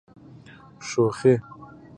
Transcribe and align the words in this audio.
شوخي. 0.87 1.35